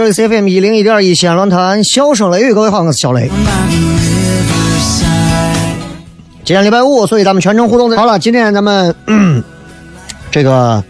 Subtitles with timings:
[0.00, 2.54] 这里是 FM 一零一点一西安论坛笑声雷雨。
[2.54, 3.30] 各位好，我是小雷。
[6.42, 7.94] 今天礼拜五，所以咱们全程互动。
[7.94, 8.94] 好了，今天咱们、
[10.32, 10.82] 这个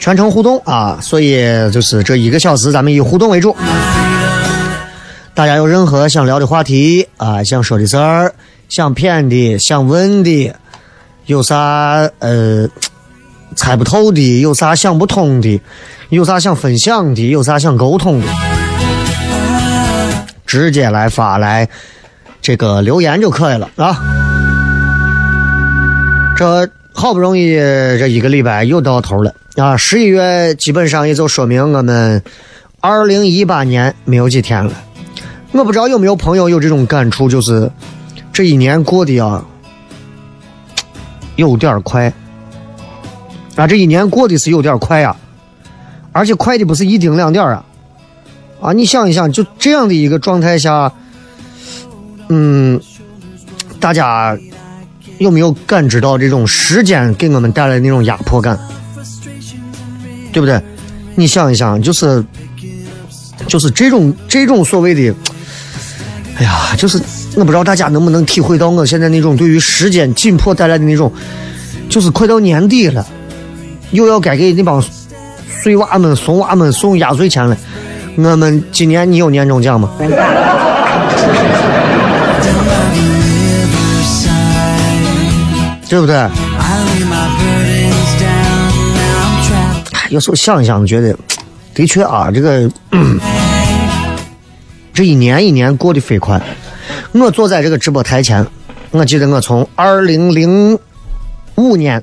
[0.00, 1.38] 全程互动啊，所以
[1.70, 3.54] 就是这一个小时，咱们以互动为主。
[5.32, 8.34] 大家有任何想聊的话题啊，想说的事儿，
[8.68, 10.52] 想谝的，想问的，
[11.26, 12.68] 有啥呃
[13.54, 15.60] 猜不透的，有啥想不通的，
[16.10, 18.26] 有啥想分享的，有啥想沟通的，
[20.44, 21.68] 直接来发来
[22.42, 23.96] 这个留言就可以了啊。
[26.36, 29.76] 这好不容易这一个礼拜又到头了啊！
[29.76, 32.20] 十一月基本上也就说明我们
[32.80, 34.72] 二零一八年没有几天了。
[35.52, 37.70] 我不知道有没有朋友有这种感触，就是
[38.32, 39.44] 这一年过得啊
[41.36, 42.12] 有点快
[43.54, 43.64] 啊！
[43.68, 45.16] 这一年过得是有点快啊，
[46.12, 47.64] 而且快的不是一丁两点啊！
[48.60, 50.92] 啊，你想一想，就这样的一个状态下，
[52.28, 52.80] 嗯，
[53.78, 54.36] 大家
[55.18, 58.58] 有没有感知到这种时间给我们带来的那种压迫感？
[60.32, 60.60] 对不对？
[61.14, 62.24] 你想一想，就是
[63.46, 65.14] 就是这种这种所谓的，
[66.36, 67.00] 哎呀，就是
[67.36, 71.12] 我不知道大家能不能体会到我现在那种对于时间紧迫带来的那种，
[71.88, 73.06] 就是快到年底了，
[73.90, 74.82] 又要该给那帮
[75.62, 77.56] 碎娃们、怂娃们送压岁钱了。
[78.16, 79.90] 我们今年你有年终奖吗？
[85.88, 86.28] 对不对？
[90.10, 91.16] 有时候想一想，觉得
[91.74, 93.18] 的确啊，这个、嗯
[94.94, 96.40] 这一年一年过得飞快。
[97.12, 98.46] 我坐在这个直播台前，
[98.90, 100.78] 我记得我从二零零
[101.56, 102.02] 五年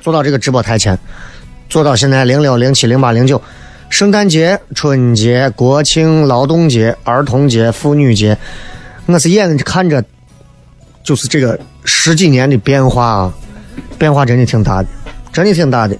[0.00, 0.98] 坐到这个直播台前，
[1.74, 3.42] 做到现在零六、零七、零八、零九，
[3.90, 8.38] 圣诞节、春节、国庆、劳动节、儿童节、妇女节，
[9.06, 10.00] 我是眼看着
[11.02, 13.34] 就是这个十几年的变化啊，
[13.98, 14.88] 变化真的挺大的，
[15.32, 15.98] 真的挺大的。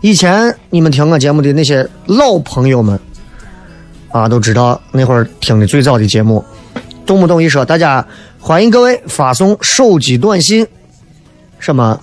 [0.00, 2.98] 以前你们听我节目的那些老朋友们
[4.10, 6.42] 啊，都知道那会儿听的最早的节目，
[7.04, 8.02] 动不动一说，大家
[8.40, 10.66] 欢迎各位发送手机短信，
[11.58, 12.00] 什么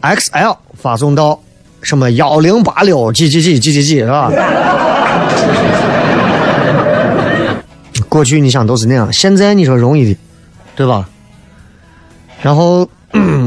[0.00, 1.38] XL 发送到
[1.84, 4.32] 什么幺零八六几几几几几几是吧？
[8.08, 10.18] 过去你想都是那样，现在你说容易的，
[10.76, 11.08] 对吧？
[12.42, 12.88] 然后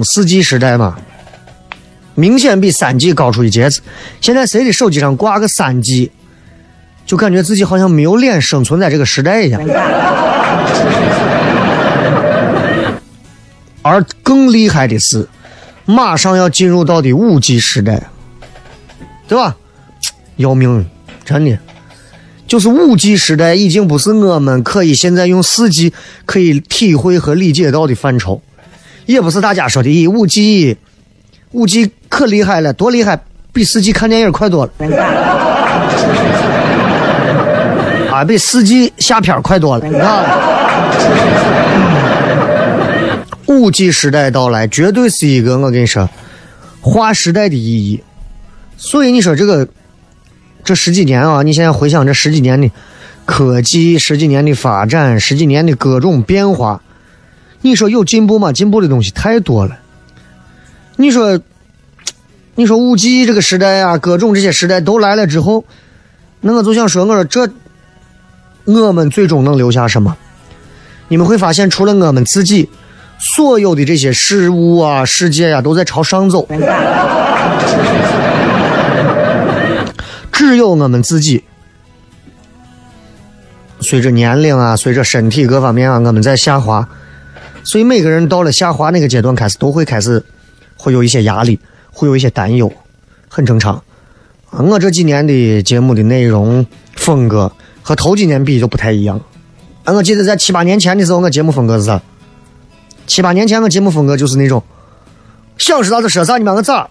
[0.03, 0.97] 四 G 时代嘛，
[2.15, 3.81] 明显比三 G 高出一截子。
[4.19, 6.11] 现在谁的手机上挂个三 G，
[7.05, 9.61] 就感觉自己好像没有脸生存在这个时代一样。
[13.81, 15.25] 而更厉害的是，
[15.85, 18.03] 马上要进入到的五 G 时代，
[19.27, 19.55] 对吧？
[20.37, 20.85] 要命，
[21.25, 21.57] 真的。
[22.47, 25.91] 就是五 G 时代已经不是我们可以现在用四 G
[26.25, 28.41] 可以体会和理解到的范畴，
[29.05, 30.77] 也不是大家说的咦五 G，
[31.51, 33.19] 五 G 可厉害了，多厉害，
[33.51, 34.71] 比四 G 看电影快多了，
[38.09, 40.23] 啊，比四 G 下片快多了，啊。
[43.47, 46.09] 五 G 时代到来，绝对是一个我跟你说
[46.79, 48.01] 划时代的意义。
[48.77, 49.67] 所以你说这个
[50.63, 52.69] 这十几年啊，你现在回想这十几年的
[53.25, 56.81] 科技、十几年的发展、十几年的各种变化，
[57.61, 58.53] 你说有进步吗？
[58.53, 59.79] 进步的东西太多了。
[60.95, 61.39] 你说，
[62.55, 65.65] 你说五 G 这个时代啊，各种这些时代都来了之后，
[66.41, 67.49] 那我就想说，我说这
[68.65, 70.15] 我们最终能留下什么？
[71.07, 72.69] 你们会发现，除了我们自己。
[73.19, 76.47] 所有的这些事物啊、世界呀，都在朝上走。
[80.37, 81.43] 只有我们自己，
[83.79, 86.87] 随着年龄啊，随着身体各方面啊，我们在下滑。
[87.63, 90.23] 所以每个人到了下滑那个阶段开始，都会开始
[90.77, 91.59] 会有一些压力，
[91.91, 92.71] 会有一些担忧，
[93.27, 93.83] 很正常。
[94.51, 96.63] 我这几年的节目的内容
[96.95, 97.51] 风格
[97.81, 99.19] 和头几年比就不太一样。
[99.85, 101.99] 我记得在七八年前的时候，我节目风格是啥？
[103.07, 104.61] 七八年前我节目风格就是那种，
[105.57, 106.87] 想说啥就说啥，你把我咋？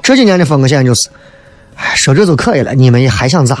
[0.00, 1.08] 这几年的风格现在就是，
[1.74, 3.56] 哎，说这就可以了，你们也还想咋？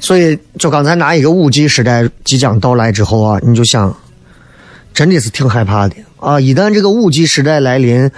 [0.00, 3.94] 所以，就刚才拿一个五 G 时代即将到来之后啊，你就想，
[4.94, 6.40] 真的是挺害怕的啊！
[6.40, 8.10] 一旦这个五 G 时代来临。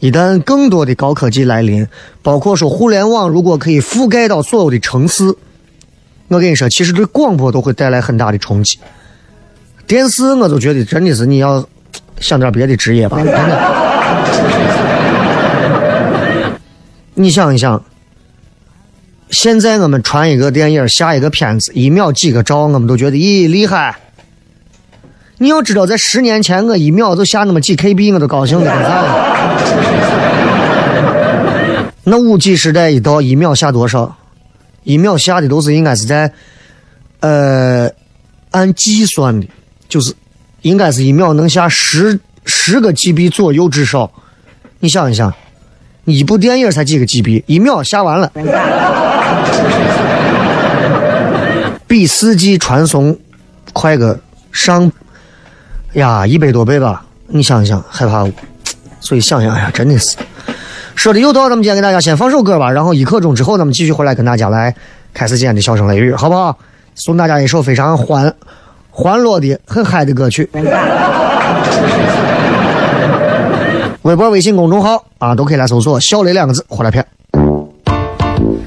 [0.00, 1.84] 一旦更多的高科技来临，
[2.22, 5.34] 包括说互联网如果可以覆盖到所有的城市，
[6.28, 8.78] 我跟你说，其实对广播都会带来很大的冲击。
[9.88, 11.66] 电视我都觉得真的是你要
[12.20, 13.58] 想点别的职业吧， 真的。
[17.14, 17.82] 你想一想，
[19.30, 23.96] 现在我们传一个电影、下一个片子，一秒几个兆，我们都觉得咦厉害。
[25.38, 29.08] 你要知道，在十年前，我一秒就下那么几 KB，我都高兴的跟啥了。
[32.04, 34.16] 那五 G 时代一到，一秒下多少？
[34.84, 36.30] 一秒下的都是应该是在，
[37.20, 37.90] 呃，
[38.50, 39.46] 按计算的，
[39.88, 40.14] 就是
[40.62, 44.10] 应该是一秒能下十十个 GB 左右，至少。
[44.80, 45.32] 你想一想，
[46.04, 48.30] 一部电影才几个 GB，一秒下完了，
[51.86, 53.18] 比四 G 传送
[53.72, 54.20] 快个
[54.52, 54.92] 上。
[55.94, 57.04] 呀，一百多倍吧！
[57.28, 58.30] 你想一想，害怕？
[59.00, 60.16] 所以想想，哎呀，真的是
[60.94, 61.48] 说的有道理。
[61.48, 64.74] 咱们今天给大家先放首歌吧，然后一刻钟之后，咱们继续回来跟大家来
[65.14, 66.58] 开始今天的笑声雷雨，好不好？
[66.94, 68.32] 送大家一首非常欢
[69.00, 70.50] 欢乐的、很嗨的歌曲。
[74.02, 77.06] 微博、微信公众号啊，都可以来搜索“小雷”两个字，火来片。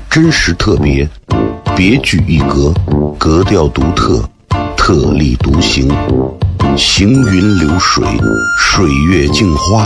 [0.10, 1.06] 真实特别，
[1.76, 2.74] 别具一格，
[3.18, 4.24] 格调独特，
[4.78, 5.94] 特立独行。
[6.78, 8.02] 行云流水，
[8.58, 9.86] 水月镜花，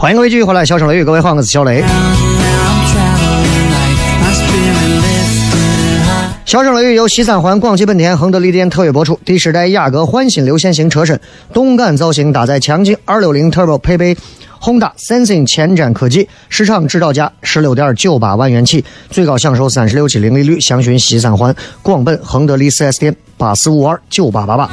[0.00, 1.82] 欢迎各位继续回来，小声雷雨，各位好，我是小雷。
[6.44, 9.18] 小声雷雨由西三环广汽本田恒德利店特约播出。
[9.24, 11.20] 第十代雅阁焕新流线型车身，
[11.52, 14.16] 动感造型，搭载强劲二六零 Turbo，配备
[14.60, 21.52] Honda Sensing 前瞻科技，市场指导价十六点九八万元起，最高享受三十六期零利率，详询西三环
[21.82, 24.70] 广本恒德利 4S 店八四五二九八八八。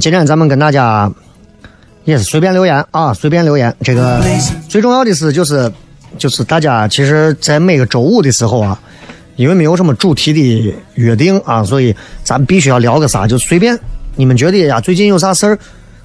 [0.00, 1.10] 今天咱们跟大家
[2.04, 3.74] 也是随便留言啊，随便留言。
[3.82, 4.22] 这个
[4.68, 5.70] 最重要的是，就是
[6.16, 8.80] 就是大家其实，在每个周五的时候啊，
[9.36, 13.78] 因为没有什么主题的约定啊，所以咱必须要聊个啥，就随便。
[14.16, 15.58] 你们觉得呀，最近有啥事儿，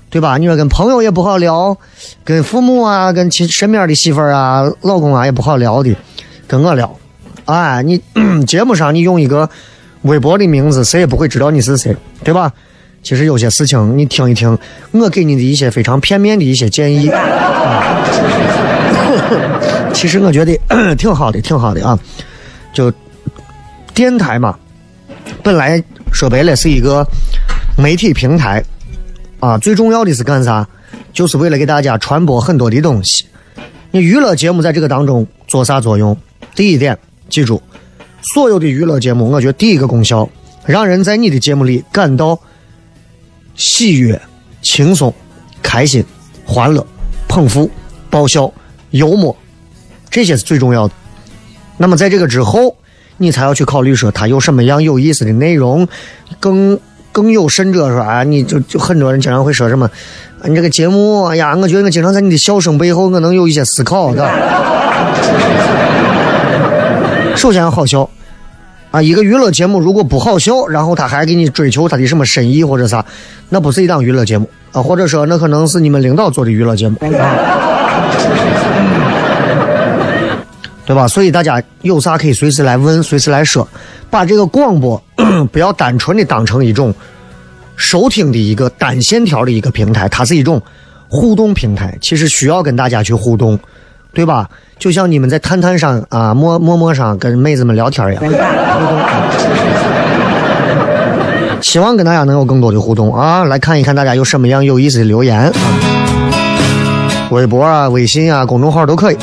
[0.10, 0.38] 对吧？
[0.38, 1.78] 你说跟朋友也不好聊，
[2.24, 5.96] 跟父母啊，跟其身边的媳妇儿啊、老公啊也不好聊的，
[6.48, 6.94] 跟我聊。
[7.46, 8.02] 哎，你
[8.46, 9.50] 节目上你用一个
[10.04, 12.52] 微博的名字，谁也不会知道你是谁，对吧？
[13.02, 14.58] 其实有些事情你听一听，
[14.92, 18.00] 我给你的一些非常片面的一些建议，啊
[19.94, 20.58] 其实我觉得
[20.96, 22.00] 挺好的，挺好的啊。
[22.74, 22.92] 就
[23.94, 24.58] 电台嘛，
[25.44, 27.06] 本来说白了是一个
[27.78, 28.64] 媒体平台
[29.40, 30.68] 啊，最重要的是干啥？
[31.12, 33.26] 就是为了给大家传播很多的东西。
[33.92, 36.18] 你娱乐节目在这个当中做啥作用？
[36.56, 36.98] 第一点，
[37.34, 37.60] 记住，
[38.22, 40.30] 所有的娱乐节目，我觉得第一个功效，
[40.68, 42.40] 让人在你的节目里感到
[43.56, 44.22] 喜悦、
[44.62, 45.12] 轻松、
[45.64, 46.06] 开心、
[46.46, 46.86] 欢乐、
[47.28, 47.68] 捧腹、
[48.12, 48.54] 爆笑、
[48.92, 49.36] 幽默，
[50.12, 50.94] 这些是最重要的。
[51.76, 52.76] 那么在这个之后，
[53.18, 55.88] 你才要去考虑说它有什么样有意思的内容，
[56.40, 56.80] 更
[57.12, 59.90] 更有甚者说啊，你就就很多人经常会说什么，
[60.46, 64.24] 你这个节目哎呀，我觉得我经常在你的笑声背后，我能有一些思考的。
[67.36, 68.10] 首先要好笑。
[68.92, 73.04] 啊，一个娱乐节目如果不好笑，然后他还给你追求他的什么深意或者啥，
[73.50, 74.48] 那不是一档娱乐节目。
[74.72, 76.98] 啊，或者说那可能是你们领导做的娱乐节目。
[77.18, 77.36] 啊。
[80.86, 81.08] 对吧？
[81.08, 83.68] 所以大家有啥可以随时来问，随时来说，
[84.10, 85.02] 把这个广播
[85.52, 86.94] 不要单纯的当成一种
[87.78, 90.62] 收听的一个单线条的一个平台，它是一种
[91.08, 93.58] 互动平台，其实需要跟大家去互动，
[94.14, 94.48] 对吧？
[94.78, 98.24] 就像你们在探探上啊、陌陌陌上跟妹子们聊天一样，
[101.62, 103.44] 希望跟大家能有更多的互动啊！
[103.46, 105.52] 来看一看大家有什么样有意思的留言啊，
[107.32, 109.18] 微博啊、微信啊、公众号都可以。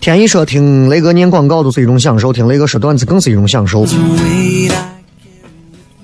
[0.00, 3.86] 天一说听雷哥念广告都是一种享受，听雷哥说段子更是一种享受。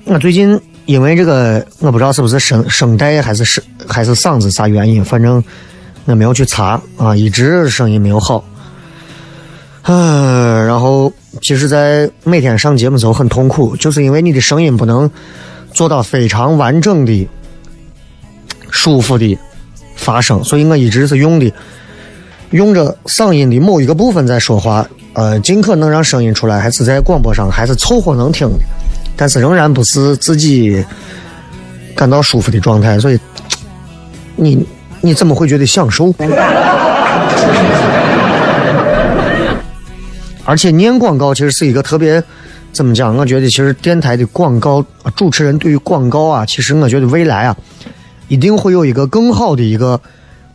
[0.05, 5.45] 我最近因为这个，我不知道是不是声声带还是声还是嗓子啥原因，反正
[6.07, 8.43] 我没有去查啊，一直声音没有好。
[9.83, 15.11] 嗯，然后其实，在每天上节目的时候很痛苦，就是因为你的声音不能
[15.75, 17.29] 做到非常完整的、
[18.71, 19.39] 舒服的
[19.95, 21.53] 发声，所以我一直是用的
[22.53, 28.65] 用着嗓音的某一个部分在说话，呃，尽可能让声音出来，还是在广播上还是凑合能听的，
[29.19, 30.83] 但是仍然不是自己
[31.95, 33.19] 感到舒服的状态，所以
[34.37, 34.65] 你
[35.01, 36.15] 你怎么会觉得享受？
[40.45, 42.23] 而且念广告其实是一个特别
[42.73, 43.15] 怎么讲？
[43.17, 44.83] 我觉得其实电台的广告
[45.15, 47.55] 主持人对于广告啊，其实我觉得未来啊，
[48.29, 50.01] 一定会有一个更好的一个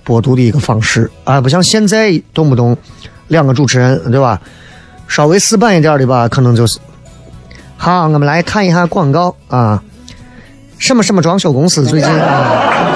[0.04, 2.76] 播读的一个方式啊，不像现在动不动
[3.28, 4.42] 两个主持人对吧？
[5.08, 6.80] 稍微死板一点的吧，可能就是
[7.84, 9.84] 好，我们来看一下广告啊，
[10.78, 12.96] 什么什么装修公司最近 啊，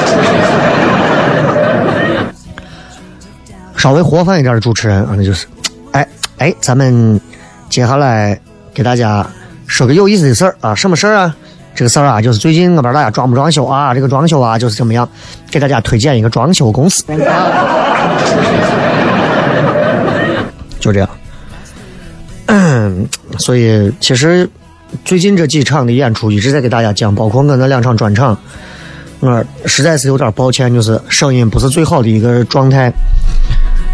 [3.76, 5.46] 稍微活泛一点的主持人啊，那就是，
[5.92, 7.20] 哎哎，咱们
[7.68, 8.40] 接下来
[8.74, 9.28] 给大家
[9.66, 11.36] 说个有意思的事儿啊，什么事儿啊？
[11.76, 13.94] 这个事儿啊，就是最近我不知道大家装不装修啊？
[13.94, 15.06] 这个装修啊，就是怎么样，
[15.52, 17.04] 给大家推荐一个装修公司，
[20.80, 21.10] 就这样。
[22.46, 23.06] 嗯，
[23.38, 24.50] 所以其实
[25.04, 28.38] 最近这几场的演出一直在给大家讲，包括我那两场专场，
[29.20, 32.92] 我实在是有点抱歉，就是声音不是最好的一个状态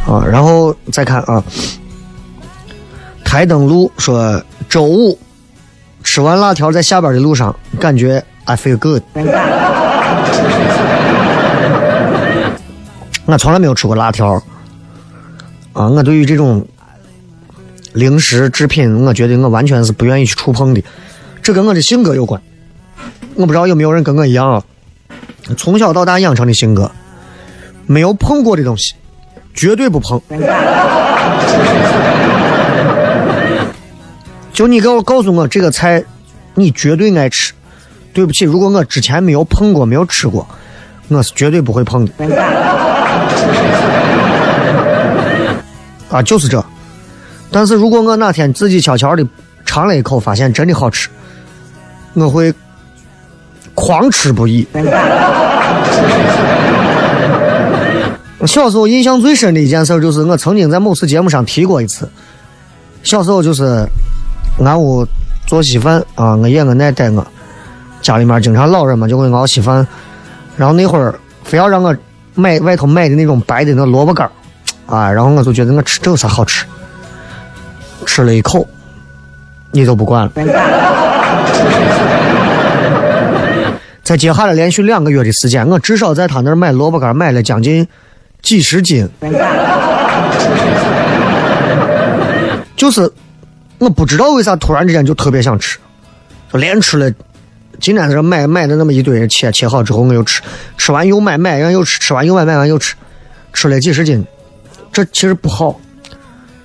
[0.07, 0.23] 啊。
[0.25, 1.43] 然后再看啊，
[3.23, 5.17] 台灯路说周五
[6.03, 9.01] 吃完辣条，在下班的路上，感觉 I feel good。
[13.25, 14.33] 我从来没有吃过辣条
[15.71, 15.87] 啊！
[15.87, 16.67] 我对于这种
[17.93, 20.83] 零食制品，我觉得我完全是不愿意去触碰的。
[21.41, 22.41] 这跟我的性格有关。
[23.35, 24.63] 我不知道有没有人跟我一样啊？
[25.57, 26.89] 从小到大养成的性格，
[27.85, 28.93] 没有碰过的东西，
[29.53, 30.21] 绝对不碰。
[34.53, 36.03] 就你给我告诉我这个菜，
[36.53, 37.53] 你绝对爱吃。
[38.13, 40.47] 对不起，如果我之前没有碰过，没有吃过，
[41.07, 42.11] 我是绝对不会碰的。
[46.09, 46.63] 啊，就是这。
[47.53, 49.25] 但是如果我哪天自己悄悄的
[49.63, 51.07] 尝了一口，发现真的好吃，
[52.15, 52.53] 我会
[53.75, 54.67] 狂吃不已。
[58.45, 62.09] 小时候印象最深的一件事，就是我曾经在某次节目上提过一次。
[63.01, 63.87] 小时候就是
[64.59, 65.07] 俺屋
[65.45, 67.25] 做稀饭啊，我爷我奶带我，
[68.01, 69.87] 家里面经常老人嘛就会熬稀饭，
[70.57, 71.95] 然后那会儿非要让我
[72.35, 74.29] 买外头买的那种白的那萝卜干
[74.87, 76.65] 啊，然后我就觉得我吃这有啥好吃，
[78.03, 78.67] 吃了一口，
[79.71, 80.31] 你都不管了。
[84.03, 87.87] 在接下来连续两个月的时间，我至少在他那儿买萝卜干买了将近
[88.41, 89.07] 几十斤，
[92.75, 93.09] 就是
[93.77, 95.77] 我不知道为啥突然之间就特别想吃，
[96.51, 97.09] 就连吃了。
[97.79, 100.41] 今天在这买买的那么一堆，切切好之后我又吃，
[100.77, 102.95] 吃完又买买完又吃，吃完又买买完又吃，
[103.53, 104.25] 吃了几十斤，
[104.91, 105.79] 这其实不好。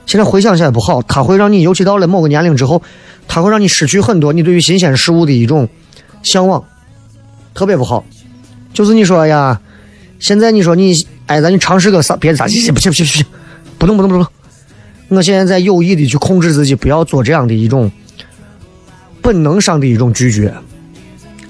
[0.09, 2.81] 现在回想起来不好，它会让你，尤其到了某个年龄之后，
[3.29, 5.69] 它会让你失去很多你对于新鲜事物的一种
[6.23, 6.65] 向往，
[7.53, 8.03] 特别不好。
[8.73, 9.61] 就是你说呀，
[10.19, 13.27] 现在你说你，哎，咱就尝试个啥别的啥，不行不行不行，
[13.77, 14.27] 不动不动不动。
[15.09, 17.93] 我现在在有意的去控制自己，不要做这样的一种
[19.21, 20.55] 本能上的一种拒绝。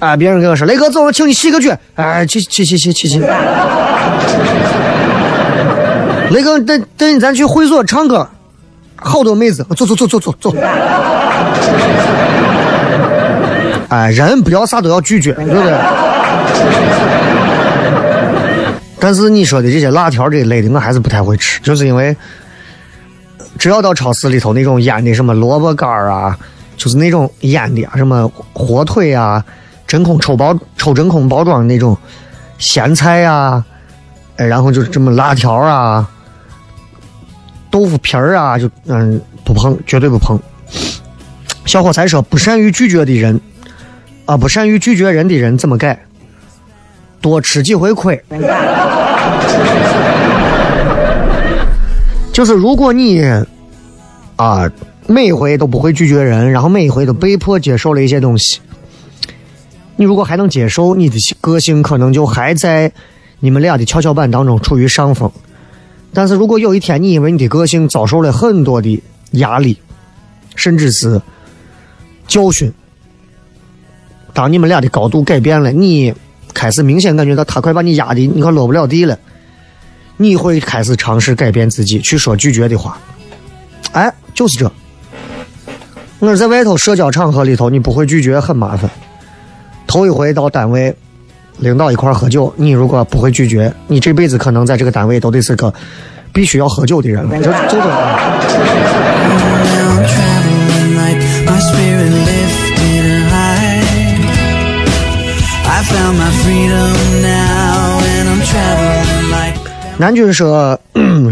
[0.01, 0.17] 啊！
[0.17, 3.21] 别人跟我说：“雷哥，走，我请你洗个脚。”哎，去去去去去去。
[6.31, 8.29] 雷哥，等等，咱去会所唱歌，
[9.01, 10.55] 好多妹子，走走走走走走。
[13.89, 15.73] 哎，人不要啥都要拒绝，对不对？
[19.01, 22.17] 但是你说的这些辣条这一类的，我还是不太会吃，就是因为
[23.57, 26.37] 只要到超市里头那种腌的什么萝卜干啊，
[26.77, 29.45] 就是那种腌的啊什么火腿啊。
[29.87, 31.97] 真空抽包抽真空包装那种
[32.59, 33.65] 咸菜呀，
[34.37, 36.07] 哎，然后就是这么辣条啊、
[37.71, 40.39] 豆腐皮儿啊，就嗯不碰，绝对不碰。
[41.65, 43.41] 小伙才说，不善于拒绝的人
[44.25, 45.99] 啊，不善于拒绝人的人怎么改？
[47.21, 48.19] 多吃几回亏。
[52.33, 53.23] 就是如果你
[54.37, 54.71] 啊
[55.07, 58.61] 每一回都不会拒绝人，然后每一回都被迫接受了一些东西。
[59.97, 62.93] 你如果还能接受，你的个性可能就还在
[63.41, 65.29] 你们俩的跷跷板当中处于上风。
[66.13, 69.77] 但是如果有一天你因为你的个性遭受了很多的压力，
[70.55, 71.21] 甚至是
[72.27, 72.73] 教训，
[74.33, 76.13] 当你们俩的高度改变了，你
[76.55, 79.19] 开始明显感觉到他快把你压的你快落不了地了，
[80.17, 82.99] 你会开始尝试改变自己，去说拒绝的话。
[83.93, 84.71] 哎，就是这。
[86.19, 88.91] 我是在外头社交场合里头，你不会拒绝很麻烦。
[89.87, 90.95] 头一回到单位，
[91.59, 95.73] 领导一块喝酒，你如果不会拒绝，你这辈子可能在这个单位都得是个
[96.33, 97.29] 必须要喝酒的人。
[97.29, 97.89] 就就这。
[110.01, 110.79] 南军说：“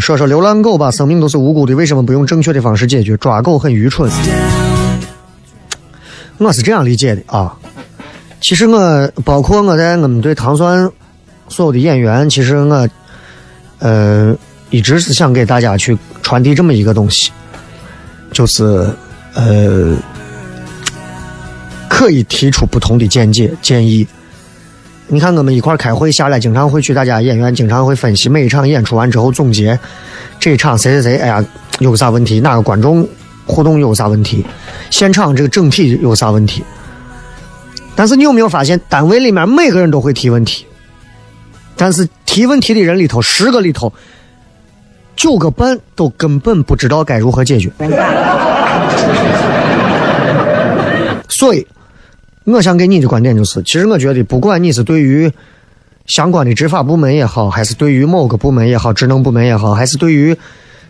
[0.00, 3.16] 说说流浪狗吧，生命都是无辜的，为什么不用正确的方式解决？
[3.18, 4.10] 抓狗很愚蠢。”
[6.38, 7.56] 我是这样理解的啊。
[8.40, 10.88] 其实我包括我在我们队糖蒜
[11.48, 12.88] 所有的演员，其实我
[13.78, 14.36] 呃
[14.70, 17.32] 一直是想给大家去传递这么一个东西，
[18.32, 18.88] 就是
[19.34, 19.96] 呃
[21.88, 24.06] 可以提出不同的见解建议。
[25.08, 29.78] 你看我们一块开会下来，经常会去大家演员经常会分析每一场演出完之后总结
[30.38, 31.44] 这一场谁谁谁，哎呀
[31.78, 33.08] 有个啥问题，哪个观众
[33.46, 34.44] 互动有啥问题，
[34.90, 36.62] 现场这个整体有啥问题。
[37.96, 40.66] 但是你有没有发现，单位里面每个人都会提问题，
[41.74, 43.92] 但是提问题的人里头，十个里头
[45.16, 47.72] 九个半都根本不知道该如何解决。
[51.28, 51.66] 所以，
[52.44, 55.32] 我想给你的观点就是，其实我觉得，不管你是对于
[56.06, 60.36] 相关的执法部门也好，还是对于某个部门也好，职能部门也好，还是对于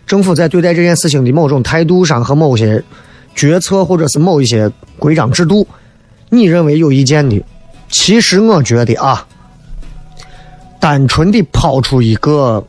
[0.05, 2.83] 政府在对待这件事情的某种态度上和某些
[3.33, 5.67] 决策或者是某一些规章制度，
[6.29, 7.41] 你认为有意见的，
[7.89, 9.25] 其实我觉得啊，
[10.79, 12.65] 单纯的抛出一个，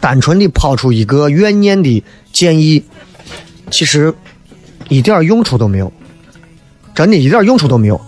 [0.00, 2.82] 单纯的抛出一个怨念的建议，
[3.70, 4.14] 其实
[4.88, 5.92] 一点用处都没有，
[6.94, 8.00] 真的一点用处都没有。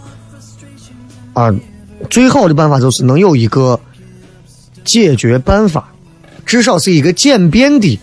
[1.35, 1.53] 啊，
[2.09, 3.79] 最好的办法就是能有一个
[4.85, 5.93] 解决办法，
[6.47, 7.99] 至少是一个简便的、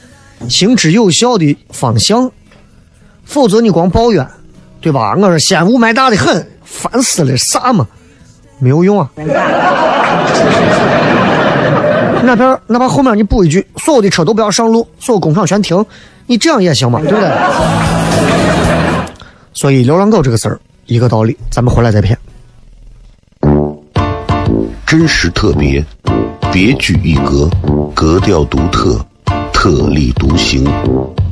[0.50, 2.30] 行之有效的方向。
[3.24, 4.30] 否则你光抱怨，
[4.86, 5.16] 对吧？
[5.18, 7.88] 我说西安雾霾大的很，烦死了，啥嘛？
[8.60, 9.10] 没有用啊。
[12.22, 15.84] 哪边哪怕后面你补一句，所有的车都不要上路，所有工厂全停，
[16.28, 17.28] 你这样也行嘛，对不对？
[19.56, 22.16] 所以流浪狗这个事儿一个道理，咱们回来再骗。
[24.86, 25.84] 真实特别，
[26.54, 27.50] 别具一格，
[27.96, 29.04] 格调独特，
[29.52, 30.64] 特立独行，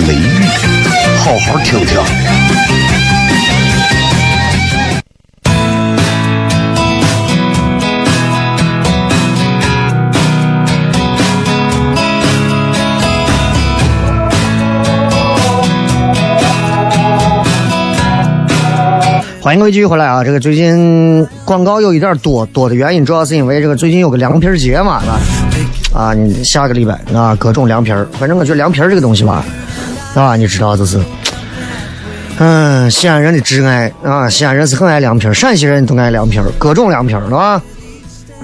[0.00, 0.44] 雷雨，
[1.18, 1.98] 好好听听。
[19.40, 20.22] 欢迎各位继续回来啊！
[20.22, 25.18] 这个最近广告有一点多，多的原因主要是因为这个最近有个凉皮节嘛，啊，
[25.92, 29.44] 啊，你下个礼拜啊，各种凉皮儿，反正我觉得凉皮儿这个东西吧，
[30.14, 31.00] 啊，你知道就是，
[32.38, 37.60] 嗯，西安人的挚爱啊，西安人是很爱凉皮儿，陕西人都爱凉皮儿，各种凉皮儿，是吧？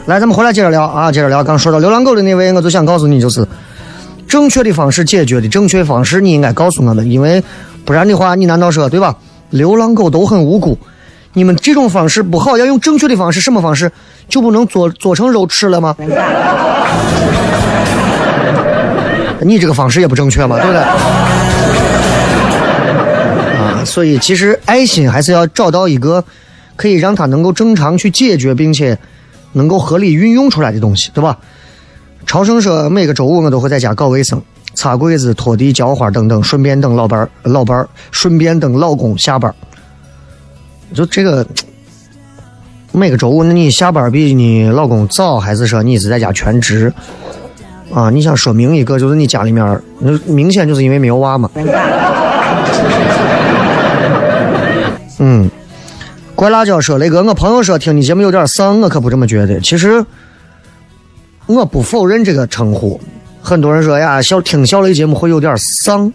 [0.06, 1.44] 来，咱们回来接着聊啊，接着聊。
[1.44, 3.46] 刚说到流浪狗的那位，我就想告诉你，就是
[4.26, 7.44] 正确的方式解决的正确方式，你应该告诉我们，因为
[7.84, 9.14] 不然的话，你难道说对吧？
[9.50, 10.78] 流浪狗都很无辜，
[11.34, 13.92] 你们这种方式不好，要用正确的方式，什么方式
[14.26, 15.94] 就不能做做成肉吃了吗？
[19.40, 20.82] 你这个方式也不正确嘛，对不对？
[23.88, 26.22] 所以其实爱心还是要找到一个
[26.76, 28.96] 可以让它能够正常去解决，并且
[29.54, 31.38] 能够合理运用出来的东西，对吧？
[32.26, 34.40] 超生说每个周五我都会在家搞卫生。
[34.74, 39.52] 擦柜子、拖地、浇花等等，顺便等老伴儿、老伴儿，顺便等老公下班。
[40.94, 41.44] 就这个，
[42.92, 46.92] 每个周五，那你下班比你老公早，还是说你是在家全职？
[47.92, 51.50] 啊，你想说明一个，就是你家里面，那明显就是因为没有娃嘛。
[55.18, 55.50] 嗯，
[56.34, 59.60] 怪辣椒说雷哥，我朋友说听你节目有点丧，我可不这么觉得。
[59.60, 60.04] 其实，
[61.46, 63.00] 我不否认这个称呼。
[63.40, 66.12] 很多人说呀，小听小雷节目会有点丧，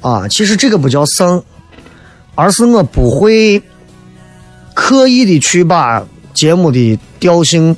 [0.00, 1.42] 啊，其实这个不叫丧，
[2.34, 3.60] 而是我不会
[4.74, 6.02] 刻意的去把
[6.34, 7.76] 节目的调性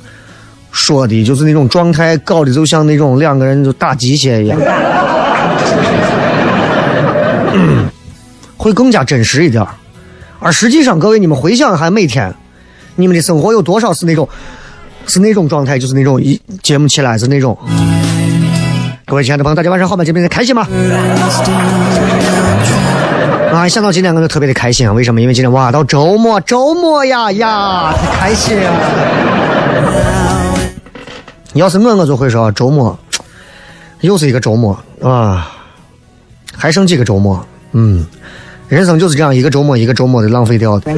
[0.71, 4.59] 说的，就是那种状态搞的，就像那种两个人就打鸡血一样，
[8.57, 9.65] 会更加真实一点。
[10.43, 12.33] 而实际上，各位你们回想一下，每天
[12.95, 14.27] 你们的生活有多少是那种
[15.05, 17.55] 是那种状态，就是那种一节目起来是那种。
[19.05, 20.03] 各位亲爱的朋友，大家晚上好吗？
[20.03, 20.67] 今天开心吗？
[23.53, 24.93] 啊，想到今天我就特别的开心啊！
[24.93, 25.21] 为什么？
[25.21, 28.73] 因为今天哇，到周末，周末呀呀，太开心啊！
[31.53, 32.97] 要是我，我就会说周末，
[33.99, 35.51] 又是一个周末啊，
[36.55, 37.45] 还剩几个周末？
[37.73, 38.07] 嗯，
[38.71, 40.93] 人生就是这样一个周末一个周末的浪费掉的。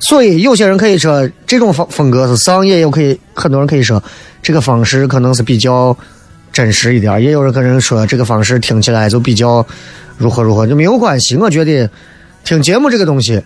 [0.00, 4.02] 所以有些人可以说这种风风格是丧，也有可以很多人可以说
[4.42, 5.96] 这个方式可能是比较
[6.50, 9.64] 真实一点，也有人可能说这个方式听起来就比较
[10.18, 11.36] 如何如何，就没有关系。
[11.36, 11.88] 我觉得
[12.42, 13.40] 听节目这个东西，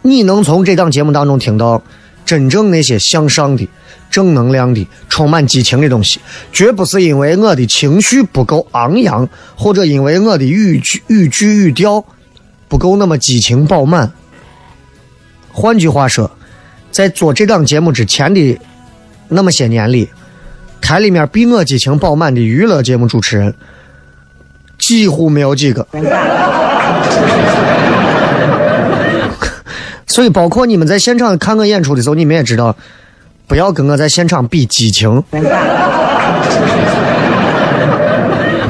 [0.00, 1.82] 你能从这档节目当中听到
[2.24, 3.68] 真正那些向上的、
[4.10, 6.20] 正能量的、充满激情的东西，
[6.52, 12.04] 绝不是因为我的情绪不够昂扬，或者因为我的语句语句语调
[12.68, 14.12] 不够那么激情饱满。
[15.52, 16.30] 换句话说，
[16.90, 18.58] 在做这档节目之前的
[19.28, 20.08] 那么些年里，
[20.80, 23.54] 台里面比我激情饱满的娱乐节目主持人
[24.78, 25.86] 几乎没有几个。
[30.06, 32.74] 所以，包括你们在现场看我演出的时候，你们也知道，
[33.48, 35.20] 不要跟我在现场比激情，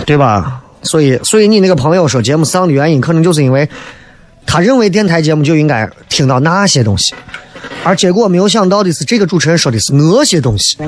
[0.07, 0.63] 对吧？
[0.83, 3.69] 所以，所以你那个朋友说节目上的原因，可能就是因为
[4.47, 7.13] 他认为电台节目就应该听到那些东西，
[7.83, 10.79] 而结果没有想到的是，这个主持人说的是那些东西。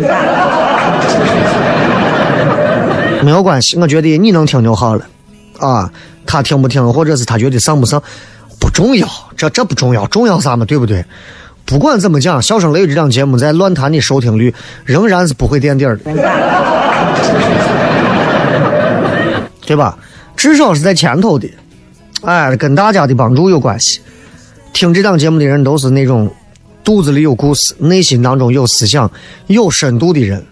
[3.23, 5.05] 没有关系，我觉得你能听就好了，
[5.59, 5.91] 啊，
[6.25, 8.01] 他听不听，或者是他觉得上不上，
[8.59, 11.05] 不重要，这这不重要，重要啥嘛，对不对？
[11.65, 14.53] 不管怎么讲，《笑声雷雨》这档节目在乱坛的收听率
[14.85, 16.05] 仍然是不会垫底儿的，
[19.65, 19.97] 对吧？
[20.37, 21.49] 至少是在前头的，
[22.23, 24.01] 哎，跟大家的帮助有关系。
[24.73, 26.33] 听这档节目的人都是那种
[26.83, 29.11] 肚子里有故事、内心当中有思想、
[29.47, 30.45] 有深度的人。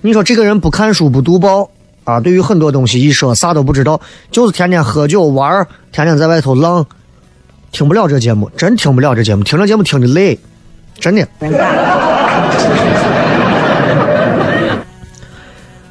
[0.00, 1.70] 你说这个人不看书、不读报
[2.04, 4.00] 啊，对于很多东西一说啥都不知道，
[4.30, 6.84] 就是天天喝酒玩，天天在外头浪，
[7.72, 10.38] 听不了这节目，真听不了这节目，听这节目听的累，
[11.00, 11.26] 真的。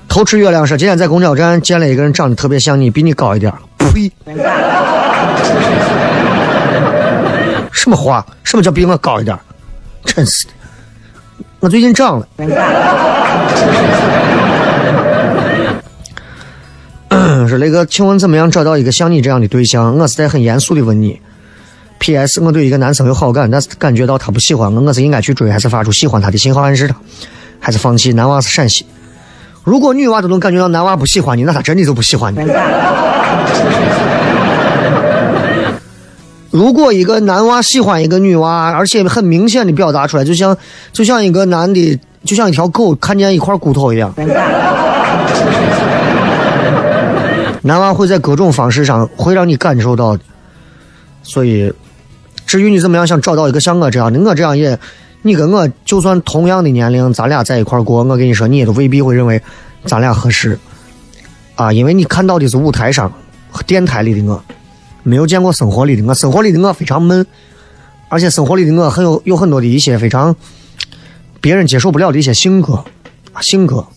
[0.08, 3.52] 偷吃月亮说，今天在公交站见了一个人，长得特别像你，比你高一点。
[3.80, 4.12] 呸！
[7.72, 8.24] 什么话？
[8.44, 9.36] 什么叫比我高一点？
[10.06, 10.52] 真是的，
[11.62, 12.28] 我最近长了。
[17.50, 19.98] 说雷哥，请问怎么样找到一个像你这样的对象？
[19.98, 21.20] 我是在很严肃的问你。
[22.02, 22.42] P.S.
[22.42, 26.96] 我对一个男生有好感，但是感觉到他不喜欢我，我是应该去追，还是发出喜欢他的信号暗示他，
[27.60, 28.12] 还是放弃？
[28.14, 28.84] 男娃是陕西。
[29.64, 32.40] 如果女娃都能感觉到男娃不喜欢你，那他真的就不喜欢你。
[36.50, 40.58] 如果一个男娃喜欢一个女娃，而且很明显的表达出来，就像
[40.92, 44.12] 就像一个男的，就像一条狗看见一块骨头一样。
[47.62, 50.24] 男娃会在各种方式上会让你感受到的，
[51.22, 51.72] 所以，
[52.52, 54.78] 至于你怎么样想找到一个像我这样的，我这样也，
[55.22, 59.42] 你跟我就算同样的年龄，咱俩在一块过，我跟你说，你也都未必会认为
[59.86, 60.60] 咱俩合适，
[61.56, 63.10] 啊，因为你看到的是舞台上、
[63.66, 64.44] 电台里的我，
[65.04, 67.26] 没有见过生活里的我，生活里的我非常闷，
[68.10, 70.36] 而且生活里的我很有有很多的一些非常
[71.40, 72.84] 别人接受不了的一些性格，
[73.40, 73.88] 性格，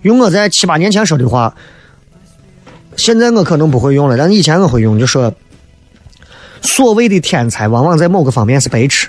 [0.00, 1.54] 用我在七八年前说的话。
[2.96, 5.34] 现在我可能不会用了，但以前我会用，就说
[6.62, 9.08] 所谓的天才，往往在某个方面是白痴，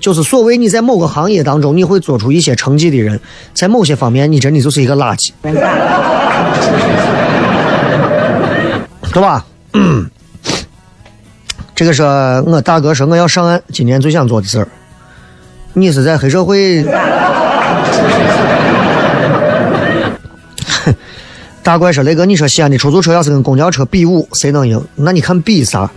[0.00, 3.20] 就是所谓你在某个行业当中你会做出一些成绩的人，
[3.54, 5.32] 在某些方面你真的就是一个垃圾，
[9.12, 9.44] 对吧？
[11.74, 14.66] 这个是我大哥说我要上岸，今年最想做的事儿。
[15.74, 16.84] 你是在黑社会？
[21.62, 24.82] 大怪说：“雷哥，你说西安的出租车要是跟公交车比武，谁能赢？
[24.96, 25.88] 那你看比啥？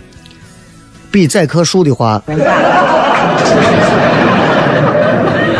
[1.12, 2.20] 比载客数的话，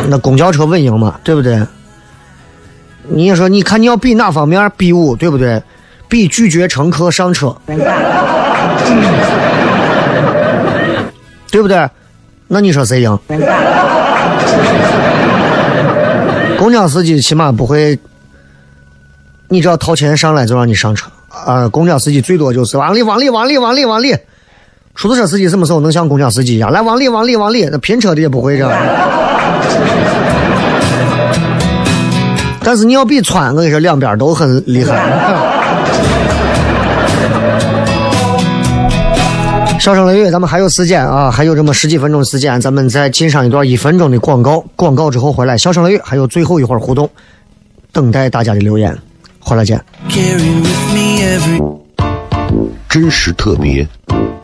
[0.08, 1.60] 那公交车稳赢嘛，对不对？
[3.08, 5.62] 你说，你看你要比哪方面比武，对不对？
[6.08, 7.54] 比拒绝乘客上车，
[11.50, 11.88] 对不对？
[12.48, 13.18] 那你说谁赢？
[16.58, 17.98] 公交司机起码不会。”
[19.48, 21.68] 你只要掏钱上来就让你上车啊！
[21.68, 24.16] 公交司机最多就是往里往里往里往里往里。
[24.94, 27.68] 出租车司机什么时候能像公交司机一样来往里往里往里？
[27.72, 28.82] 那拼车的也不会这样。
[32.64, 35.02] 但是你要比穿，我跟你说两边都很厉害。
[39.80, 44.64] 笑声雷雨，咱们还有时间啊，还有这么十几分钟的时间，咱们再进上一段一分钟的广告。
[44.76, 47.10] 广告之后回来，笑声雷雨还有最后一会儿互动，
[47.90, 48.96] 等待大家的留言。
[49.40, 49.82] 回来见。
[52.88, 53.84] 真实特别，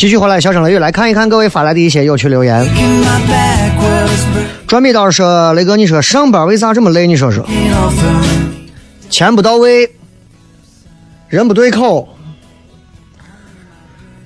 [0.00, 2.66] 继续回来，小声雷雨来看一看各位发来的一些有趣留言。
[4.66, 7.06] 转笔刀说：“雷哥，你说上班为啥这么累？
[7.06, 7.46] 你说说，
[9.10, 9.90] 钱不到位，
[11.28, 12.08] 人不对口，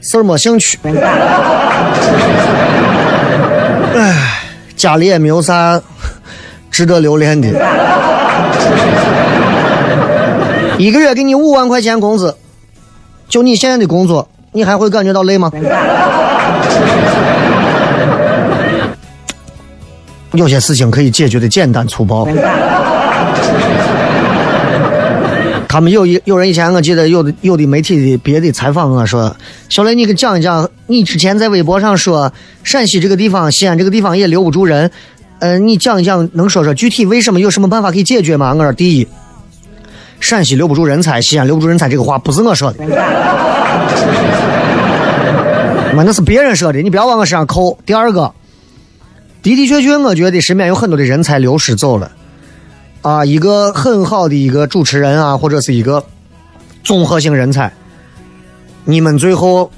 [0.00, 0.78] 事儿没兴趣，
[3.96, 4.44] 唉，
[4.76, 5.82] 家里也没有啥
[6.70, 7.48] 值得留恋的。
[10.78, 12.37] 一个月给你五万块钱工资，
[13.28, 15.50] 就你现在的工作，你还会感觉到累吗？
[20.34, 22.26] 有些事情可以解决的简单粗暴。
[25.68, 29.34] 他们有一有人以前我记得有的有的媒体的别的采访我说，
[29.68, 34.88] 小雷你给讲一讲，你之前在微博上说陕西这个地方、西安这个地方也留不住人，
[35.40, 38.54] 呃，你讲一讲，能说说具体为什么有什么办法可以解决吗？
[38.56, 39.08] 我说第一，
[40.20, 42.84] 陕西留不住人才，西安留不住人才这个话不是我说的，
[45.94, 47.78] 妈 那是别人说的，你不要往我身上扣。
[47.86, 48.32] 第二个，
[49.42, 52.10] 的的确确，我觉得身边有很多的人才流失走了。
[53.02, 56.04] 啊，一个很好的一个主持人啊，或者是一个
[56.82, 57.70] 综合性人才，
[58.84, 59.70] 你们最后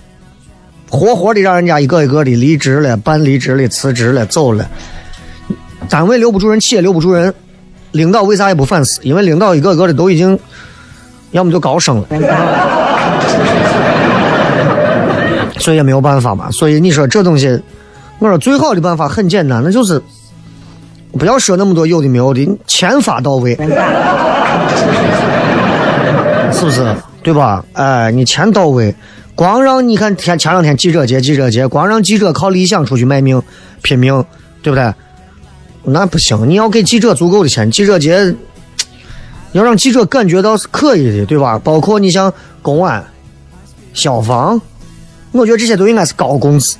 [0.88, 4.70] 活活的让人家一个一个的离职了、办离职了、辞职了、走了，
[5.88, 7.34] 单位留不住人，企业留不住人，
[7.90, 9.00] 领导为啥也不反思？
[9.02, 10.38] 因为领导一个个的都已经，
[11.32, 12.06] 要么就高升了，
[15.66, 16.48] 所以也没有办法嘛。
[16.48, 17.60] 所以你说这东西，
[18.20, 20.00] 我说最好的办法很简单，那就是。
[21.18, 23.54] 不要说那么多有的没有的，钱发到位，
[26.52, 26.94] 是不是？
[27.22, 27.64] 对吧？
[27.72, 28.94] 哎，你钱到位，
[29.34, 33.42] 光让你看前前两天记者节，记者节，光让记者靠理想出去卖命
[33.80, 34.22] 拼命，
[34.62, 34.92] 对不对？
[35.84, 38.36] 那不行，你要给记者足够的钱，记者节
[39.52, 41.58] 要让记者感觉到是可以的，对吧？
[41.64, 43.02] 包括你像公安、
[43.94, 44.60] 消防，
[45.36, 46.76] 我觉得这些都应该是高工资，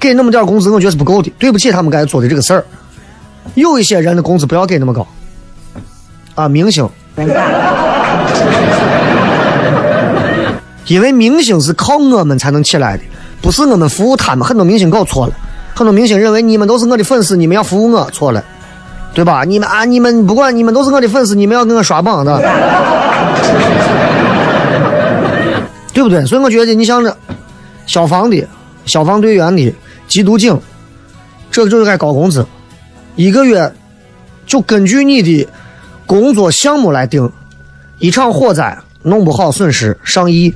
[0.00, 2.64] 给那么点工资，我觉得是不够的，对不起他们该做的这个事儿。
[3.54, 5.06] 有一些人的工资不要给那么高，
[6.34, 6.88] 啊，明星，
[10.86, 13.02] 因为明星是靠我们才能起来的，
[13.40, 14.46] 不是我们服务他们。
[14.46, 15.32] 很多明星搞错了，
[15.74, 18.44] 很多明星认为你们都是我的粉丝，你们要服务我，错了，
[19.14, 19.44] 对吧？
[19.44, 22.36] 你们啊，你们不管你们都是我的粉丝，你们要给我刷榜的，
[25.92, 26.26] 对不对？
[26.26, 27.16] 所以我觉得你像这
[27.86, 28.46] 消防的、
[28.84, 29.74] 消防队员的、
[30.08, 30.60] 缉毒警，
[31.50, 32.44] 这就是该高工资。
[33.14, 33.72] 一个月
[34.44, 35.48] 就根据你的
[36.04, 37.30] 工作项目来定，
[37.98, 40.54] 一场火灾弄不好损失上亿，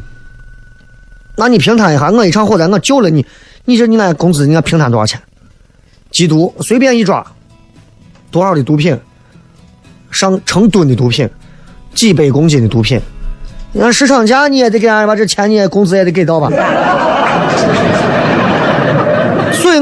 [1.36, 3.24] 那你平摊一下，我一场火灾我救了你，
[3.64, 5.20] 你这你那工资你那平摊多少钱？
[6.12, 7.24] 缉毒随便一抓，
[8.30, 8.98] 多少的毒品，
[10.10, 11.28] 上成吨的毒品，
[11.94, 13.00] 几百公斤的毒品，
[13.72, 16.50] 你看市场价你也得给俺把这钱你也工资也得给到吧？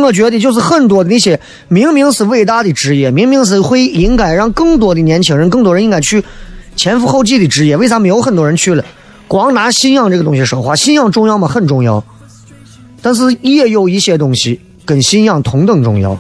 [0.09, 6.25] 我觉得，就是很多的那些明明是伟大的职业，明明是会应该让更多的年轻人、更多人应该去
[6.77, 8.83] 前赴后继的职业，为啥没有很多人去了？
[9.27, 11.47] 光拿信仰这个东西说话，信仰重要吗？
[11.47, 12.03] 很重要，
[13.03, 16.19] 但是也有一些东西跟信仰同等重要，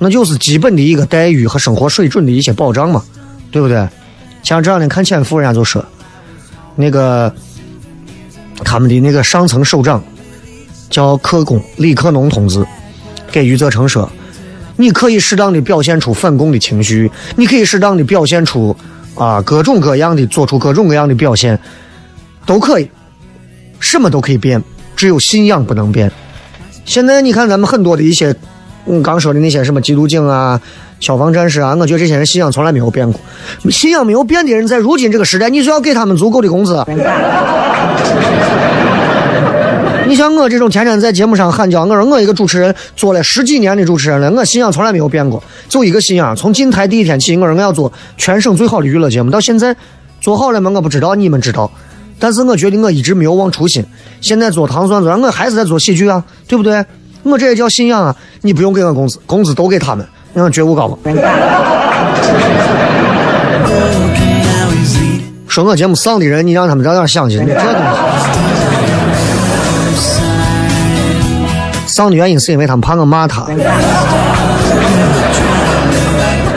[0.00, 3.04] 那就是基本的一个待遇和生活水准的一些保障嘛，
[3.52, 3.88] 对不对？
[4.42, 5.84] 像这两天看潜伏，人家就说，
[6.74, 7.32] 那个
[8.64, 10.02] 他们的那个上层首长。
[10.88, 12.64] 叫克工李克农同志
[13.30, 14.10] 给余则成说
[14.76, 18.74] ：“你可以适当的表现出反共的情绪，你可以适当的表现出
[19.14, 21.58] 啊各种各样的做出各种各样的表现，
[22.46, 22.88] 都可以，
[23.80, 24.62] 什么都可以变，
[24.94, 26.10] 只有信仰不能变。
[26.84, 28.34] 现在你看咱们很多的一些，
[28.86, 30.60] 嗯，刚说的那些什么缉毒警啊、
[31.00, 33.20] 消防战士啊，我觉得这些人信仰从来没有变过。
[33.70, 36.82] 信仰没有变的人，在如今这个时代，你就要给他们足够的工资。”
[40.08, 46.34] 你像我这种天天在节目上喊叫，我说我一个主持人做了十几年的主持人了，我信仰从来没有变过，就一个信仰。
[46.36, 49.74] 从进台第一天起，我说我要做全省最好的娱乐节目，到现在
[50.20, 50.70] 做好了吗？
[50.74, 51.70] 我不知道，你们知道。
[52.18, 53.84] 但是我觉得我一直没有忘初心。
[54.20, 56.84] 现在做糖蒜做，我还是在做喜剧啊，对不对？
[57.24, 58.14] 我这也叫信仰啊！
[58.42, 60.96] 你不用给我工资，工资都给他们，你看觉悟高吗？
[65.48, 68.05] 说我节目丧的人，你让他们早点想起这东西。
[71.96, 73.46] 丧的原因是因为他们怕我骂他。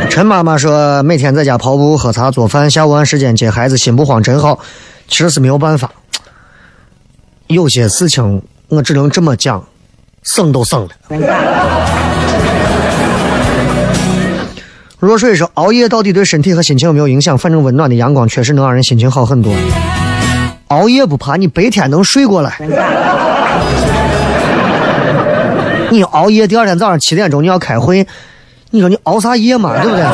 [0.09, 4.59] 陈妈妈说，每天在家跑步、喝茶、做饭，下午按时间接孩子，心不慌真好。
[5.07, 5.89] 其实是没有办法，
[7.47, 9.63] 有些事情我只能这么讲，
[10.23, 10.89] 省都省了。
[14.99, 17.37] 若水说熬夜到底对身体和心情有没有影响？
[17.37, 19.53] 反正温暖的阳光确实能让人心情好很多。
[20.67, 22.57] 熬夜不怕，你白天能睡过来。
[25.91, 28.05] 你熬夜，第二天早上七点钟你要开会，
[28.69, 29.81] 你说你熬啥夜嘛？
[29.81, 30.05] 对不对？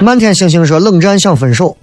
[0.00, 1.76] 漫天星星说冷战想分手，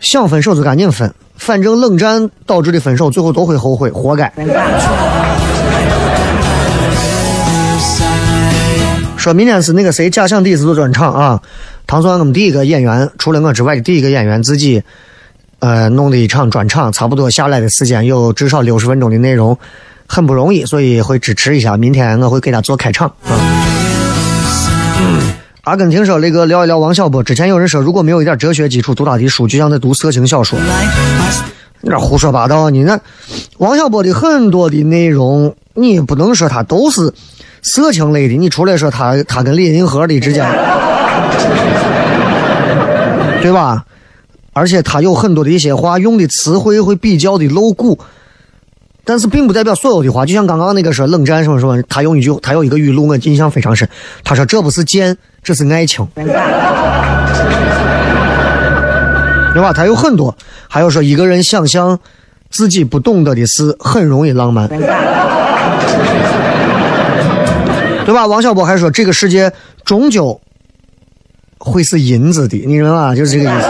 [0.00, 4.32] 想分手就赶紧分，反正冷战导致的分手最后都会后悔，活该。
[9.16, 11.42] 说明天是那个谁假想第一次做专场啊，
[11.86, 14.82] 唐算我们第一个演员，除了我之外的第一个演员自己，
[15.58, 19.58] 呃，弄的一场专场，差不多下来的时间有至少六十分钟的内容，
[20.08, 21.76] 很不容易，所以会支持一下。
[21.76, 23.38] 明天我会给他做开场啊。
[25.62, 30.58] 阿根廷说那个聊一聊王小波，之前有人说如果没有一点哲学基础，读他的书就像在读色情小说，
[31.82, 32.70] 你这胡说八道！
[32.70, 32.98] 你那
[33.58, 37.12] 王小波的很多的内容，你不能说他都是。
[37.60, 40.48] 色情类的，你除了说他他跟李银河的之间，
[43.42, 43.84] 对吧？
[44.52, 47.98] 而且他有很多的一些话用的词汇会比较的露骨，
[49.08, 50.26] 但是并不代表所有的话。
[50.26, 53.88] 就像刚刚那个说冷战什么什么，他用一句他有一个语录我印象非常深，
[54.22, 56.26] 他说这不是贱，这是爱情， 对
[59.62, 59.72] 吧？
[59.72, 60.36] 他有很多，
[60.68, 61.98] 还有说一个人想象
[62.50, 64.68] 自己不懂得的事很容易浪漫。
[68.04, 68.26] 对吧？
[68.26, 69.50] 王小波还说这个世界
[69.86, 70.38] 终究
[71.56, 73.14] 会是银子的，你明白吧？
[73.14, 73.68] 就是这个意思。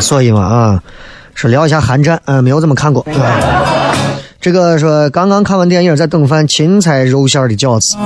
[0.00, 0.82] 所以嘛啊，
[1.40, 3.02] 说聊一下寒战，嗯，没有怎么看过。
[4.42, 7.96] 这个说刚刚看完电影，在等饭，芹菜肉馅的饺子，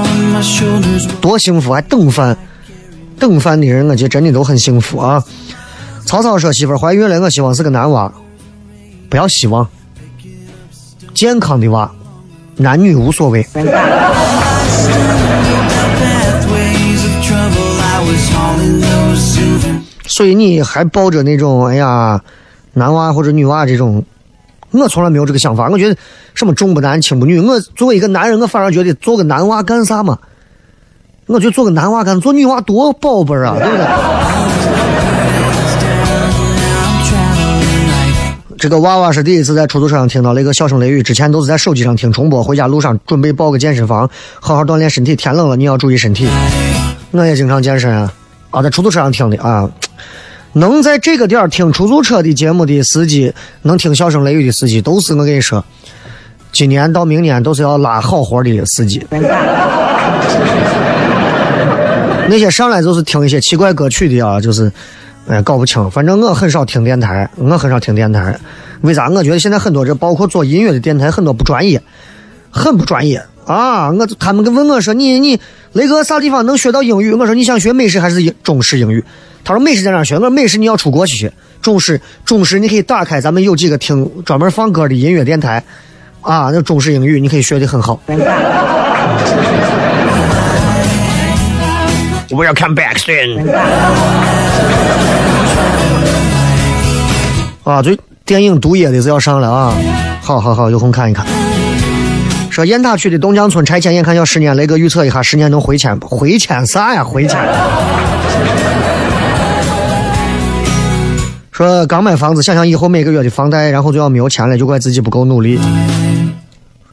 [1.21, 1.73] 多幸福！
[1.73, 2.37] 还等饭，
[3.19, 5.21] 等饭的人，我觉得真的都很幸福啊。
[6.07, 8.13] 曹操说媳妇怀孕了，我希望是个男娃，
[9.11, 9.67] 不要希望，
[11.13, 11.91] 健康的娃。
[12.57, 13.45] 男女无所谓。
[20.07, 22.23] 所以你还抱着那种哎呀，
[22.75, 24.05] 男娃或者女娃这种，
[24.71, 25.69] 我从来没有这个想法。
[25.71, 25.97] 我觉得
[26.35, 30.19] 什么重不男轻不女，我作为一个男人，我反而觉得做个男娃干啥嘛？
[31.27, 33.87] 我觉得做个男娃干，做女娃多宝贝啊，对不对？
[38.59, 42.43] 这个娃娃是第一次在出租车上听到那个笑声雷雨，之前都是在手机上听重播。
[42.43, 44.09] 回家路上准备报个健身房，
[44.41, 45.15] 好好锻炼身体。
[45.15, 46.27] 天冷了，你要注意身体。
[47.11, 48.13] 我也经常健身啊，
[48.51, 49.71] 啊，在出租车上听的啊。
[50.55, 53.33] 能在这个点儿听出租车的节目的司机，
[53.63, 55.65] 能听笑声雷雨的司机，都是我跟你说，
[56.51, 59.07] 今年到明年都是要拉好活的司机。
[62.29, 64.73] 那些上来就是听一些奇怪歌曲的啊，就是。
[65.27, 68.39] 哎，搞不清，反正我很少听电台，我很少听电台。
[68.83, 69.09] 为啥？
[69.09, 71.83] 我觉得现在很多这包括做音乐的电台，很多不专业，
[72.51, 73.91] 很不专业啊！
[73.91, 75.41] 我他们问我说：“你你
[75.73, 79.03] 雷哥啥地方能学到英语？”我说：“你想学美式还是中式英语？”
[79.45, 85.63] 他说：“美食在哪学？”我说：“美食你要出国去学，中式中式你可以打开咱们有几个听专门放歌的音乐电台，
[86.23, 88.01] 啊，那中式英语你可以学的很好。”
[92.31, 93.47] Welcome back, soon.
[97.63, 99.77] 啊，这电影《毒液》的是要上了啊！
[100.21, 101.27] 好好好，有空看一看。
[102.51, 106.09] 说雁塔区的东江村拆迁，眼看要十年，雷哥预测一下，十年能回迁不？
[106.09, 107.05] 回迁啥呀？
[107.05, 107.39] 回迁？
[111.55, 115.57] 说刚买房子，想想以后每个月的房贷，然后就要没有钱了，就怪自己不够努力。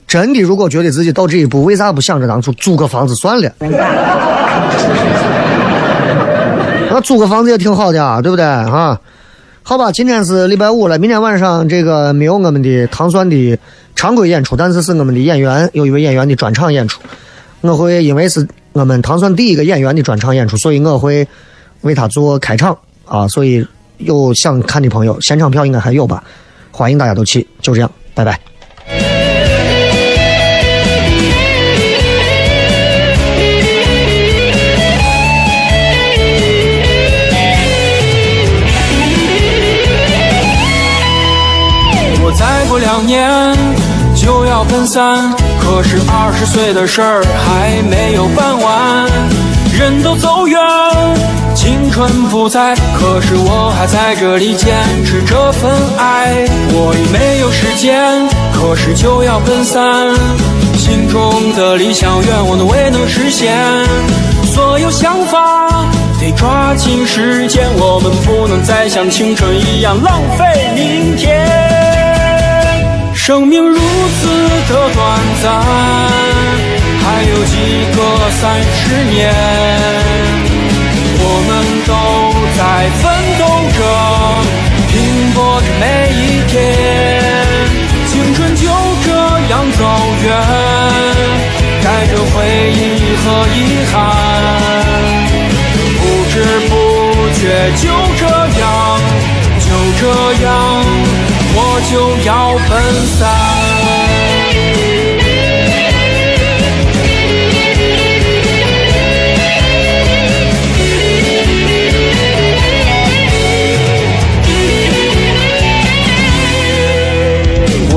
[0.07, 3.51] 真的，如果觉得自己到这一步，为啥不想着当初租个房子算了？
[6.91, 9.01] 那租个房子也挺好的啊，对不对啊？
[9.63, 13.57] 好吧，今天是礼拜五了，明天晚上这个没有我们的糖蒜的
[13.95, 17.01] 常规演出，但是是我们的演员有一位演员的专场演出。
[17.61, 21.27] 我会因为是我们糖蒜第一个演员的专场演出，所以我会
[21.81, 23.27] 为他做开场啊。
[23.27, 23.65] 所以
[24.03, 26.23] 有想看的朋友，现场票应该还有吧？
[26.71, 28.39] 欢迎大家都去，就这样，拜拜。
[42.23, 43.55] 我再过两年
[44.15, 49.09] 就要分散，可是二十岁的事儿还没有办完。
[49.77, 50.59] 人都走远，
[51.61, 54.73] 青春不在，可是我还在这里坚
[55.05, 56.33] 持这份爱。
[56.73, 58.01] 我已没有时间，
[58.51, 60.11] 可是就要分散，
[60.75, 63.55] 心中的理想愿望都未能实现，
[64.55, 65.85] 所有想法。
[66.19, 71.47] 得抓紧时间，我们不能再像青春一样浪费明天。
[73.13, 74.27] 生命如此
[74.67, 75.61] 的短暂，
[77.03, 78.01] 还有几个
[78.41, 79.31] 三十年，
[81.33, 81.49] 我们
[81.87, 81.91] 都
[82.57, 82.61] 在
[82.99, 83.03] 奋
[83.39, 83.43] 斗
[83.77, 83.79] 着，
[84.89, 84.93] 拼
[85.33, 86.51] 搏着每一天，
[88.07, 88.67] 青春就
[89.05, 89.07] 这
[89.49, 89.79] 样走
[90.23, 90.27] 远，
[91.81, 92.35] 带着回
[92.75, 93.57] 忆和遗
[93.91, 93.95] 憾。
[96.01, 96.35] 不知
[96.67, 96.71] 不
[97.39, 97.41] 觉
[97.77, 97.83] 就
[98.19, 98.21] 这
[98.59, 98.69] 样，
[99.59, 99.65] 就
[100.01, 100.01] 这
[100.43, 100.51] 样，
[101.55, 101.57] 我
[101.89, 101.91] 就
[102.25, 102.29] 要
[102.67, 102.71] 奔
[103.17, 103.19] 散。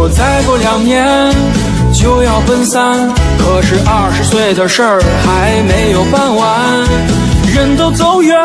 [0.04, 1.02] 我再过两年
[1.90, 6.84] 就要奔三，可是二十岁的事儿还没有办完。
[7.54, 8.36] 人都走远，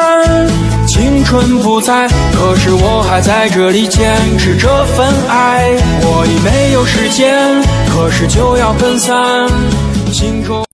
[0.87, 5.69] 青春不在，可是我还在这里坚持这份爱。
[6.01, 9.45] 我已没有时间，可是就要奔三，